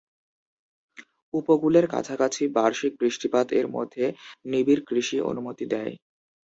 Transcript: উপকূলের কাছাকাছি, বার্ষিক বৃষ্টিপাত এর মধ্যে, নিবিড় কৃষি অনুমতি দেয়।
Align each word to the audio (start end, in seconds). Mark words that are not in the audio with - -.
উপকূলের 1.33 1.85
কাছাকাছি, 1.87 2.43
বার্ষিক 2.55 2.93
বৃষ্টিপাত 3.01 3.47
এর 3.59 3.67
মধ্যে, 3.75 4.05
নিবিড় 4.45 4.81
কৃষি 4.89 5.17
অনুমতি 5.29 5.65
দেয়। 5.73 5.93